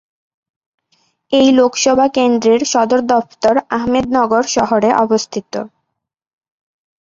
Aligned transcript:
এই 1.31 1.47
লোকসভা 1.51 2.07
কেন্দ্রের 2.15 2.61
সদর 2.65 3.01
দফতর 3.11 3.55
আহমেদনগর 3.77 4.43
শহরে 4.55 4.89
অবস্থিত। 5.03 5.53